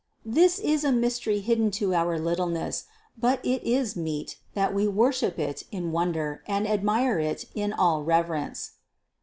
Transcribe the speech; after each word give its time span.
This 0.25 0.57
is 0.57 0.83
a 0.83 0.91
mystery 0.91 1.41
hidden 1.41 1.69
to 1.77 1.93
our 1.93 2.17
littleness; 2.17 2.85
but 3.15 3.39
it 3.45 3.61
is 3.63 3.95
meet, 3.95 4.39
that 4.55 4.73
we 4.73 4.87
worship 4.87 5.37
it 5.37 5.63
in 5.71 5.91
wonder 5.91 6.41
and 6.47 6.67
admire 6.67 7.19
it 7.19 7.45
in 7.53 7.71
all 7.71 8.01
reverence. 8.03 8.71